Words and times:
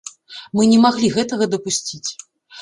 Мы 0.59 0.63
не 0.71 0.79
маглі 0.85 1.11
гэтага 1.17 1.49
дапусціць. 1.53 2.09